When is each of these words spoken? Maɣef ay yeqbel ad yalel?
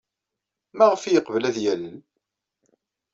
Maɣef 0.77 1.01
ay 1.03 1.13
yeqbel 1.13 1.43
ad 1.49 1.57
yalel? 1.63 1.95